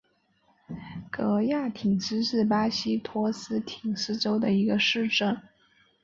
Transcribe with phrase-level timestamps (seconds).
[1.11, 5.39] 戈亚廷斯是巴西托坎廷斯州的一个市镇。